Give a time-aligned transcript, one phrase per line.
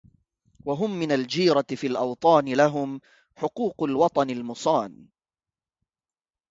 [0.65, 3.01] وهم من الجيرة في الاوطان لهم
[3.35, 5.07] حقوق الوطن المُصَانِ